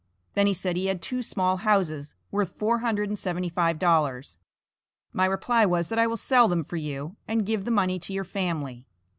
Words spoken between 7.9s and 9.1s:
to your family.